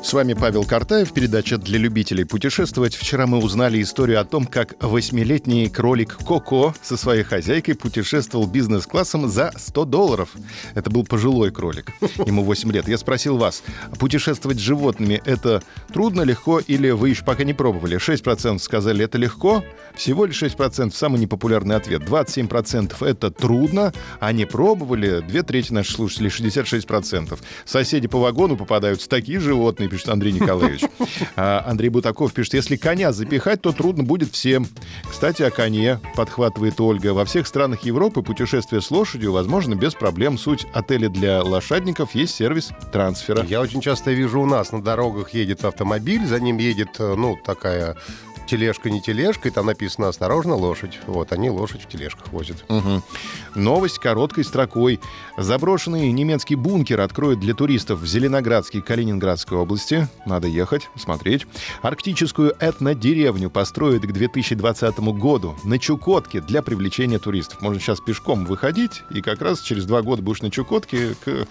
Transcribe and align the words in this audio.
С 0.00 0.12
вами 0.12 0.32
Павел 0.32 0.64
Картаев, 0.64 1.12
передача 1.12 1.58
для 1.58 1.78
любителей 1.78 2.24
путешествовать. 2.24 2.94
Вчера 2.94 3.26
мы 3.26 3.38
узнали 3.38 3.82
историю 3.82 4.20
о 4.20 4.24
том, 4.24 4.46
как 4.46 4.74
восьмилетний 4.80 5.68
кролик 5.68 6.16
Коко 6.26 6.74
со 6.80 6.96
своей 6.96 7.24
хозяйкой 7.24 7.74
путешествовал 7.74 8.46
бизнес-классом 8.46 9.28
за 9.28 9.52
100 9.54 9.84
долларов. 9.84 10.30
Это 10.74 10.88
был 10.88 11.04
пожилой 11.04 11.50
кролик, 11.50 11.92
ему 12.24 12.42
8 12.42 12.72
лет. 12.72 12.88
Я 12.88 12.96
спросил 12.96 13.36
вас, 13.36 13.62
путешествовать 13.98 14.58
с 14.58 14.62
животными— 14.62 15.20
это 15.26 15.62
трудно, 15.92 16.22
легко 16.22 16.60
или 16.60 16.90
вы 16.90 17.10
еще 17.10 17.24
пока 17.24 17.44
не 17.44 17.52
пробовали? 17.52 17.98
6% 17.98 18.60
сказали, 18.60 19.04
это 19.04 19.18
легко, 19.18 19.62
всего 19.94 20.24
лишь 20.24 20.42
6%— 20.42 20.94
самый 20.94 21.20
непопулярный 21.20 21.76
ответ. 21.76 22.02
27%— 22.02 22.94
это 23.02 23.30
трудно, 23.30 23.92
а 24.20 24.32
не 24.32 24.46
пробовали. 24.46 25.20
Две 25.20 25.42
трети 25.42 25.72
наших 25.72 25.96
слушателей, 25.96 26.30
66%. 26.30 27.38
Соседи 27.66 28.08
по 28.08 28.18
вагону 28.18 28.56
попадаются 28.56 29.08
такие 29.08 29.40
животные, 29.40 29.88
пишет 29.98 30.10
Андрей 30.10 30.32
Николаевич. 30.32 30.82
А 31.36 31.64
Андрей 31.66 31.88
Бутаков 31.88 32.32
пишет, 32.32 32.54
если 32.54 32.76
коня 32.76 33.12
запихать, 33.12 33.60
то 33.60 33.72
трудно 33.72 34.04
будет 34.04 34.32
всем. 34.32 34.66
Кстати, 35.08 35.42
о 35.42 35.50
коне, 35.50 36.00
подхватывает 36.14 36.80
Ольга. 36.80 37.12
Во 37.14 37.24
всех 37.24 37.46
странах 37.46 37.82
Европы 37.82 38.22
путешествие 38.22 38.80
с 38.80 38.90
лошадью 38.90 39.32
возможно 39.32 39.74
без 39.74 39.94
проблем. 39.94 40.38
Суть 40.38 40.66
отеля 40.72 41.08
для 41.08 41.42
лошадников 41.42 42.14
есть 42.14 42.34
сервис 42.34 42.70
трансфера. 42.92 43.44
Я 43.44 43.60
очень 43.60 43.80
часто 43.80 44.12
вижу 44.12 44.40
у 44.40 44.46
нас 44.46 44.70
на 44.70 44.80
дорогах 44.80 45.30
едет 45.34 45.64
автомобиль, 45.64 46.24
за 46.26 46.38
ним 46.38 46.58
едет, 46.58 46.90
э, 46.98 47.14
ну, 47.16 47.36
такая 47.44 47.96
тележка 48.48 48.90
не 48.90 49.00
тележка, 49.00 49.48
и 49.48 49.50
там 49.50 49.66
написано 49.66 50.08
«Осторожно, 50.08 50.56
лошадь». 50.56 50.98
Вот, 51.06 51.32
они 51.32 51.50
лошадь 51.50 51.82
в 51.82 51.88
тележках 51.88 52.32
возят. 52.32 52.64
Угу. 52.68 53.02
Новость 53.54 53.98
короткой 53.98 54.44
строкой. 54.44 55.00
Заброшенный 55.36 56.10
немецкий 56.10 56.54
бункер 56.54 57.00
откроют 57.00 57.40
для 57.40 57.54
туристов 57.54 58.00
в 58.00 58.06
Зеленоградской 58.06 58.80
Калининградской 58.80 59.58
области. 59.58 60.08
Надо 60.26 60.48
ехать, 60.48 60.88
смотреть. 60.96 61.46
Арктическую 61.82 62.54
этнодеревню 62.58 63.50
построят 63.50 64.02
к 64.02 64.12
2020 64.12 64.98
году 64.98 65.54
на 65.64 65.78
Чукотке 65.78 66.40
для 66.40 66.62
привлечения 66.62 67.18
туристов. 67.18 67.60
Можно 67.60 67.80
сейчас 67.80 68.00
пешком 68.00 68.46
выходить, 68.46 69.02
и 69.10 69.20
как 69.20 69.42
раз 69.42 69.60
через 69.60 69.84
два 69.84 70.02
года 70.02 70.22
будешь 70.22 70.42
на 70.42 70.50
Чукотке 70.50 71.14
к 71.24 71.46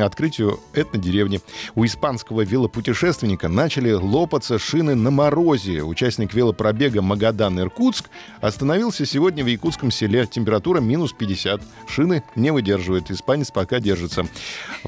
открытию 0.00 0.60
этнодеревни. 0.72 1.40
У 1.74 1.84
испанского 1.84 2.40
велопутешественника 2.40 3.48
начали 3.48 3.92
лопаться 3.92 4.58
шины 4.58 4.94
на 4.94 5.10
морозе. 5.10 5.82
Участник 5.82 6.32
велопробега 6.38 7.02
Магадан-Иркутск 7.02 8.06
остановился 8.40 9.04
сегодня 9.04 9.42
в 9.42 9.48
якутском 9.48 9.90
селе. 9.90 10.26
Температура 10.26 10.80
минус 10.80 11.12
50. 11.12 11.60
Шины 11.88 12.22
не 12.36 12.52
выдерживают. 12.52 13.10
Испанец 13.10 13.50
пока 13.50 13.80
держится. 13.80 14.24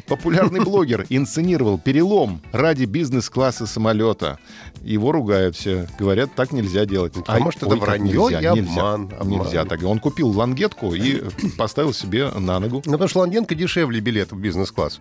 Популярный 0.06 0.60
блогер 0.64 1.06
инсценировал 1.08 1.78
перелом 1.78 2.40
ради 2.52 2.84
бизнес-класса 2.84 3.66
самолета. 3.66 4.38
Его 4.82 5.10
ругают 5.10 5.56
все. 5.56 5.88
Говорят, 5.98 6.30
так 6.36 6.52
нельзя 6.52 6.86
делать. 6.86 7.14
А 7.26 7.40
может, 7.40 7.62
это 7.64 7.74
вранье 7.76 8.12
нельзя, 8.12 8.52
и 8.52 8.56
нельзя, 8.56 8.80
обман, 8.80 9.12
обман. 9.18 9.40
Нельзя 9.40 9.64
так. 9.64 9.82
Он 9.82 9.98
купил 9.98 10.28
лангетку 10.28 10.94
и 10.94 11.22
поставил 11.58 11.92
себе 11.92 12.30
на 12.30 12.60
ногу. 12.60 12.82
Ну, 12.86 12.92
потому 12.92 13.08
что 13.08 13.18
Лангенко 13.20 13.56
дешевле 13.56 14.00
билет 14.00 14.30
в 14.30 14.38
бизнес-класс. 14.38 15.00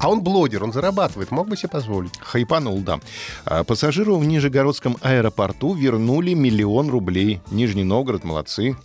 А 0.00 0.08
он 0.08 0.22
блогер, 0.22 0.64
он 0.64 0.72
зарабатывает, 0.72 1.30
мог 1.30 1.48
бы 1.48 1.56
себе 1.56 1.68
позволить. 1.68 2.12
Хайпанул, 2.20 2.78
да. 2.80 3.00
А 3.44 3.64
пассажиру 3.64 4.16
в 4.16 4.24
Нижегородском 4.24 4.96
аэропорту 5.02 5.74
вернули 5.74 6.32
миллион 6.32 6.88
рублей. 6.88 7.40
Нижний 7.50 7.84
Новгород, 7.84 8.24
молодцы. 8.24 8.76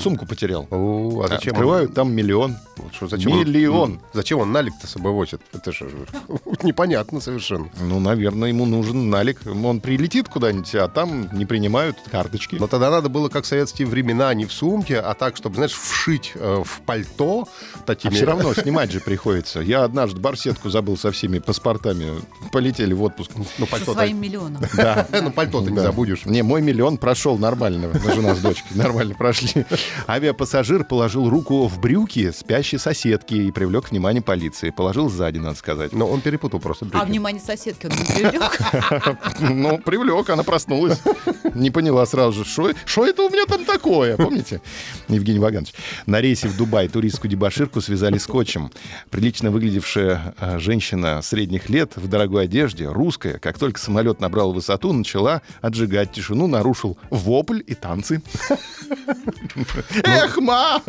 Сумку 0.00 0.26
потерял. 0.26 0.66
О, 0.70 1.22
а 1.24 1.28
зачем 1.28 1.52
Открывают, 1.52 1.94
там 1.94 2.12
миллион. 2.12 2.56
Он, 2.78 2.90
что, 2.92 3.06
зачем 3.08 3.32
он- 3.32 3.38
Миллион. 3.40 3.90
М, 3.92 4.00
зачем 4.12 4.38
он 4.40 4.50
налик-то 4.52 4.86
с 4.86 4.90
собой 4.90 5.12
возит? 5.12 5.40
Это 5.52 5.70
же 5.72 5.88
непонятно 6.62 7.20
совершенно. 7.20 7.68
Ну, 7.80 8.00
наверное, 8.00 8.48
ему 8.48 8.66
нужен 8.66 9.08
налик. 9.10 9.40
Он 9.46 9.80
прилетит 9.80 10.28
куда-нибудь, 10.28 10.74
а 10.74 10.88
там 10.88 11.28
не 11.36 11.46
принимают 11.46 11.96
карточки. 12.10 12.56
Но 12.58 12.66
тогда 12.66 12.90
надо 12.90 13.08
было, 13.08 13.28
как 13.28 13.44
в 13.44 13.46
советские 13.46 13.86
времена, 13.88 14.32
не 14.34 14.46
в 14.46 14.52
сумке, 14.52 14.98
а 14.98 15.14
так, 15.14 15.36
чтобы, 15.36 15.56
знаешь, 15.56 15.72
вшить 15.72 16.32
э, 16.34 16.62
в 16.64 16.80
пальто 16.82 17.46
А 17.74 17.78
такими... 17.84 18.14
все 18.14 18.24
равно 18.26 18.52
снимать 18.54 18.90
же 18.90 19.00
приходится. 19.00 19.60
Я 19.60 19.84
однажды 19.84 20.20
барсетку 20.20 20.70
забыл 20.70 20.96
со 20.96 21.12
всеми 21.12 21.38
паспортами. 21.38 22.20
Полетели 22.52 22.94
в 22.94 23.02
отпуск. 23.02 23.30
Ну, 23.36 23.44
Со 23.58 23.66
пальто 23.70 23.92
своим 23.92 24.20
миллионом. 24.20 24.62
Да. 24.76 25.06
Ну, 25.22 25.30
пальто-то 25.32 25.70
не 25.70 25.76
Да. 25.76 25.82
забудешь. 25.82 26.24
Не, 26.26 26.42
мой 26.42 26.62
миллион 26.62 26.96
прошел 26.96 27.38
нормально. 27.38 27.90
Жена 28.14 28.34
с 28.34 28.38
дочкой 28.38 28.76
нормально 28.76 29.14
прошли. 29.14 29.66
Авиапассажир 30.08 30.84
положил 30.84 31.28
руку 31.28 31.66
в 31.66 31.78
брюки 31.80 32.30
спящей 32.30 32.78
соседки 32.78 33.34
и 33.34 33.50
привлек 33.50 33.90
внимание 33.90 34.22
полиции. 34.22 34.70
Положил 34.70 35.08
сзади, 35.08 35.38
надо 35.38 35.56
сказать. 35.56 35.92
Но 35.92 36.08
он 36.08 36.20
перепутал 36.20 36.60
просто 36.60 36.84
брюки. 36.84 37.02
А 37.02 37.06
внимание 37.06 37.40
соседки 37.40 37.86
он 37.86 37.92
не 37.92 38.04
привлек. 38.04 38.58
Ну, 39.40 39.78
привлек, 39.78 40.30
она 40.30 40.42
проснулась. 40.42 41.00
Не 41.54 41.70
поняла 41.70 42.06
сразу 42.06 42.44
же, 42.44 42.74
что 42.84 43.06
это 43.06 43.22
у 43.22 43.30
меня 43.30 43.44
там 43.46 43.64
такое, 43.64 44.16
помните? 44.16 44.60
Евгений 45.08 45.38
Ваганович. 45.38 45.74
На 46.06 46.20
рейсе 46.20 46.48
в 46.48 46.56
Дубай 46.56 46.88
туристскую 46.88 47.30
дебаширку 47.30 47.80
связали 47.80 48.18
скотчем. 48.18 48.70
Прилично 49.10 49.50
выглядевшая 49.50 50.34
э, 50.38 50.58
женщина 50.58 51.20
средних 51.22 51.68
лет 51.68 51.92
в 51.96 52.08
дорогой 52.08 52.44
одежде, 52.44 52.88
русская, 52.88 53.38
как 53.38 53.58
только 53.58 53.80
самолет 53.80 54.20
набрал 54.20 54.52
высоту, 54.52 54.92
начала 54.92 55.42
отжигать 55.60 56.12
тишину, 56.12 56.46
нарушил 56.46 56.98
вопль 57.10 57.62
и 57.66 57.74
танцы. 57.74 58.22
Эх, 60.04 60.38
ма! 60.38 60.82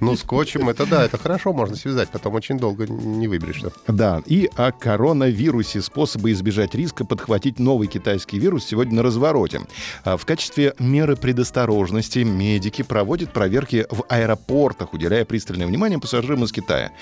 Ну, 0.00 0.16
скотчем 0.16 0.68
это 0.68 0.86
да, 0.86 1.04
это 1.04 1.18
хорошо, 1.18 1.52
можно 1.52 1.76
связать, 1.76 2.10
потом 2.10 2.34
очень 2.34 2.58
долго 2.58 2.86
не 2.86 3.28
выберешься. 3.28 3.72
Да, 3.86 4.22
и 4.26 4.48
о 4.56 4.72
коронавирусе. 4.72 5.82
Способы 5.82 6.32
избежать 6.32 6.74
риска 6.74 7.04
подхватить 7.04 7.58
новый 7.58 7.88
китайский 7.88 8.38
вирус 8.38 8.64
сегодня 8.64 8.96
на 8.96 9.02
развороте. 9.02 9.62
А 10.04 10.16
В 10.16 10.24
качестве 10.24 10.74
меры 10.78 11.16
предосторожности 11.16 12.20
медики 12.20 12.82
проводят 12.82 13.32
проверки 13.32 13.86
в 13.90 14.04
аэропортах, 14.08 14.94
уделяя 14.94 15.24
пристальное 15.24 15.66
внимание 15.66 15.98
пассажирам 15.98 16.44
из 16.44 16.52
Китая. 16.52 16.92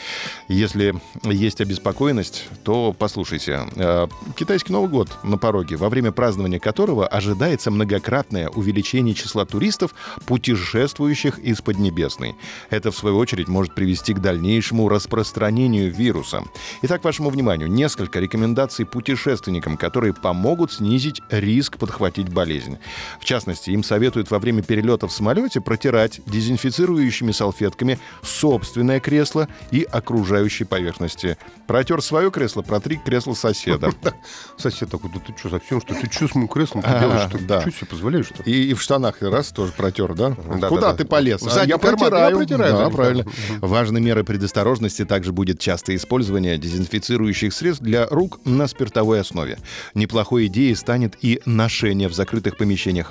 Если 0.49 0.95
есть 1.25 1.61
обеспокоенность, 1.61 2.49
то 2.65 2.95
послушайте. 2.97 3.61
Э, 3.77 4.07
Китайский 4.37 4.73
Новый 4.73 4.91
год 4.91 5.11
на 5.23 5.39
пороге, 5.39 5.77
во 5.77 5.89
время 5.89 6.13
празднования 6.13 6.59
которого 6.59 7.07
ожидается 7.07 7.71
многократное 7.71 8.49
увеличение 8.49 9.15
числа 9.15 9.45
туристов, 9.45 9.95
путешествующих 10.27 11.39
из 11.39 11.61
Поднебесной. 11.61 12.37
Это, 12.71 12.91
в 12.91 12.97
свою 12.97 13.19
очередь, 13.19 13.49
может 13.49 13.75
привести 13.75 14.15
к 14.15 14.21
дальнейшему 14.21 14.89
распространению 14.89 15.93
вируса. 15.93 16.43
Итак, 16.83 17.05
вашему 17.05 17.31
вниманию 17.31 17.71
несколько 17.71 18.21
рекомендаций 18.21 18.85
путешественникам, 18.85 19.77
которые 19.77 20.13
помогут 20.13 20.73
снизить 20.73 21.21
риск 21.31 21.79
подхватить 21.79 22.29
болезнь. 22.29 22.76
В 23.21 23.25
частности, 23.25 23.71
им 23.71 23.83
советуют 23.83 24.31
во 24.31 24.39
время 24.39 24.63
перелета 24.63 25.07
в 25.07 25.13
самолете 25.13 25.61
протирать 25.61 26.21
дезинфицирующими 26.27 27.33
салфетками 27.33 27.99
собственное 28.23 29.01
кресло 29.01 29.49
и 29.71 29.83
окружающие 29.83 30.67
поверхности. 30.67 31.39
Протер 31.67 32.03
свое 32.03 32.31
кресло, 32.31 32.63
протри 32.63 33.01
кресло 33.05 33.35
соседа. 33.35 33.91
Сосед 34.57 34.91
такой, 34.91 35.11
да 35.13 35.21
ты 35.21 35.35
что, 35.37 35.51
совсем 35.51 35.81
что? 35.81 35.95
Ты 35.95 36.11
что 36.11 36.29
с 36.29 36.35
моим 36.35 36.49
креслом 36.49 36.83
ты 36.83 36.89
делаешь? 36.99 37.31
Да. 37.47 37.61
Что 37.61 37.71
себе 37.71 37.87
позволяешь? 37.87 38.29
И, 38.45 38.75
в 38.75 38.83
штанах 38.83 39.23
раз 39.23 39.49
тоже 39.49 39.73
протер, 39.73 40.15
да? 40.15 40.37
Да, 40.61 40.69
Куда 40.69 40.93
да, 40.93 40.95
ты 40.95 41.05
полез? 41.05 41.43
А 41.47 41.65
я 41.65 41.79
протираю. 41.79 42.47
Да, 42.47 42.91
правильно. 42.91 43.27
Важной 43.61 44.01
мерой 44.01 44.25
предосторожности 44.25 45.05
также 45.05 45.33
будет 45.33 45.59
частое 45.59 45.97
использование 45.97 46.59
дезинфицирующих 46.59 47.53
средств 47.53 47.83
для 47.83 48.07
рук 48.07 48.41
на 48.45 48.67
спиртовой 48.67 49.21
основе. 49.21 49.59
Неплохой 49.95 50.47
идеей 50.47 50.75
станет 50.75 51.17
и 51.23 51.41
ношение 51.45 52.09
в 52.09 52.15
закрытых 52.15 52.57
помещениях 52.57 52.66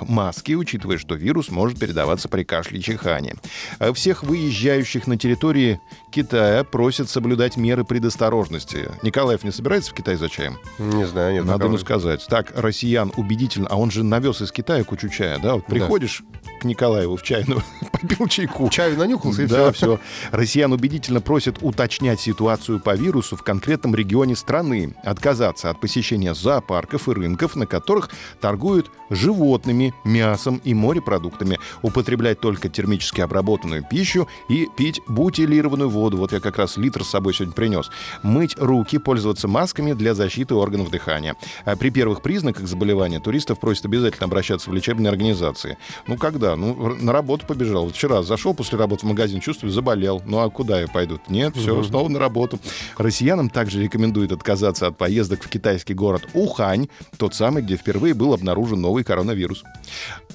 маски, 0.08 0.52
учитывая, 0.52 0.98
что 0.98 1.14
вирус 1.14 1.50
может 1.50 1.78
передаваться 1.78 2.28
при 2.28 2.44
кашле 2.44 2.78
и 2.78 2.82
чихании. 2.82 3.34
А 3.78 3.92
Всех 3.92 4.22
выезжающих 4.22 5.06
на 5.06 5.16
территории 5.16 5.80
Китая 6.10 6.64
просят 6.64 7.08
соблюдать 7.10 7.56
меры 7.56 7.84
предосторожности. 7.84 8.90
Николаев 9.02 9.44
не 9.44 9.50
собирается 9.50 9.90
в 9.90 9.94
Китай 9.94 10.16
за 10.16 10.28
чаем? 10.28 10.58
Не 10.78 11.06
знаю, 11.06 11.34
нет. 11.34 11.44
Надо 11.44 11.66
ему 11.66 11.78
сказать. 11.78 12.26
Так, 12.28 12.52
россиян 12.54 13.12
убедительно, 13.16 13.68
а 13.70 13.76
он 13.76 13.90
же 13.90 14.02
навез 14.02 14.42
из 14.42 14.52
Китая 14.52 14.84
кучу 14.84 15.08
чая, 15.08 15.38
да? 15.38 15.54
Вот 15.54 15.66
приходишь 15.66 16.22
к 16.56 16.64
Николаеву 16.64 17.16
в 17.16 17.22
чайную, 17.22 17.62
попил 17.92 18.26
чайку. 18.28 18.68
Чаю 18.70 18.96
нанюхался 18.98 19.42
и 19.42 19.46
Да, 19.46 19.72
все. 19.72 19.96
все. 19.96 20.00
Россиян 20.36 20.72
убедительно 20.72 21.20
просят 21.20 21.58
уточнять 21.60 22.20
ситуацию 22.20 22.80
по 22.80 22.94
вирусу 22.96 23.36
в 23.36 23.42
конкретном 23.42 23.94
регионе 23.94 24.36
страны, 24.36 24.94
отказаться 25.04 25.70
от 25.70 25.80
посещения 25.80 26.34
зоопарков 26.34 27.08
и 27.08 27.12
рынков, 27.12 27.56
на 27.56 27.66
которых 27.66 28.10
торгуют 28.40 28.90
животными, 29.10 29.94
мясом 30.04 30.60
и 30.64 30.74
морепродуктами. 30.74 31.58
употреблять 31.82 32.40
только 32.40 32.68
термически 32.68 33.20
обработанную 33.20 33.84
пищу 33.88 34.28
и 34.48 34.66
пить 34.76 35.00
бутилированную 35.08 35.88
воду. 35.90 36.16
Вот 36.16 36.32
я 36.32 36.40
как 36.40 36.58
раз 36.58 36.76
литр 36.76 37.04
с 37.04 37.10
собой 37.10 37.34
сегодня 37.34 37.54
принес. 37.54 37.90
Мыть 38.22 38.56
руки, 38.58 38.98
пользоваться 38.98 39.48
масками 39.48 39.92
для 39.92 40.14
защиты 40.14 40.54
органов 40.54 40.90
дыхания. 40.90 41.36
А 41.64 41.76
при 41.76 41.90
первых 41.90 42.22
признаках 42.22 42.66
заболевания 42.66 43.20
туристов 43.20 43.60
просят 43.60 43.84
обязательно 43.86 44.26
обращаться 44.26 44.70
в 44.70 44.74
лечебные 44.74 45.10
организации. 45.10 45.78
Ну, 46.06 46.16
когда? 46.16 46.45
Ну, 46.54 46.94
на 47.00 47.12
работу 47.12 47.46
побежал. 47.46 47.86
Вот 47.86 47.94
вчера 47.96 48.22
зашел 48.22 48.54
после 48.54 48.78
работы 48.78 49.06
в 49.06 49.08
магазин, 49.08 49.40
чувствую, 49.40 49.72
заболел. 49.72 50.22
Ну, 50.24 50.38
а 50.38 50.50
куда 50.50 50.80
я 50.80 50.86
пойду? 50.86 51.18
Нет, 51.28 51.56
все, 51.56 51.82
снова 51.82 52.08
на 52.08 52.18
работу. 52.18 52.58
Россиянам 52.96 53.50
также 53.50 53.82
рекомендуют 53.82 54.32
отказаться 54.32 54.86
от 54.86 54.96
поездок 54.96 55.42
в 55.42 55.48
китайский 55.48 55.94
город 55.94 56.28
Ухань, 56.34 56.88
тот 57.16 57.34
самый, 57.34 57.62
где 57.62 57.76
впервые 57.76 58.14
был 58.14 58.34
обнаружен 58.34 58.80
новый 58.80 59.02
коронавирус. 59.02 59.64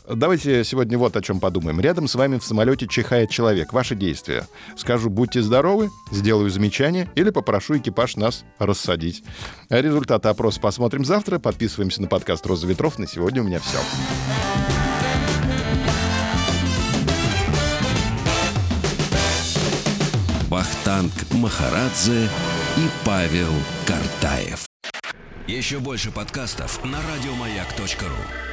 Давайте 0.10 0.63
сегодня 0.63 0.98
вот 0.98 1.16
о 1.16 1.22
чем 1.22 1.40
подумаем. 1.40 1.80
Рядом 1.80 2.08
с 2.08 2.16
вами 2.16 2.38
в 2.38 2.44
самолете 2.44 2.88
чихает 2.88 3.30
человек. 3.30 3.72
Ваши 3.72 3.96
действия. 3.96 4.48
Скажу, 4.75 5.10
будьте 5.10 5.42
здоровы, 5.42 5.90
сделаю 6.12 6.50
замечание 6.50 7.10
или 7.16 7.30
попрошу 7.30 7.78
экипаж 7.78 8.16
нас 8.16 8.44
рассадить. 8.60 9.24
Результаты 9.69 10.30
опроса 10.30 10.60
посмотрим 10.60 11.06
завтра. 11.06 11.40
Подписываемся 11.40 12.02
на 12.02 12.08
подкаст 12.08 12.46
«Роза 12.46 12.68
ветров». 12.68 12.98
На 12.98 13.08
сегодня 13.08 13.42
у 13.42 13.46
меня 13.46 13.60
все. 13.60 13.78
Вахтанг 20.62 21.12
Махарадзе 21.31 22.30
и 22.78 22.90
Павел 23.04 23.52
Картаев. 23.88 24.68
Еще 25.48 25.80
больше 25.80 26.12
подкастов 26.12 26.86
на 26.86 27.00
радиомаяк.ру. 27.02 28.50